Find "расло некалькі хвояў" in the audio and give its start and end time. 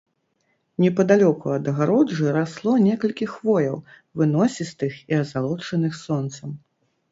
2.37-3.77